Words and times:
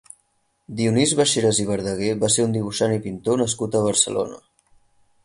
Dionís 0.79 1.11
Baixeras 1.19 1.59
i 1.63 1.67
Verdaguer 1.71 2.15
va 2.23 2.29
ser 2.37 2.45
un 2.47 2.55
dibuixant 2.57 2.97
i 2.97 3.05
pintor 3.05 3.39
nascut 3.43 3.79
a 3.81 3.85
Barcelona. 3.91 4.41